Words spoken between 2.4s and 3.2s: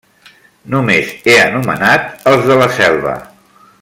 de la Selva.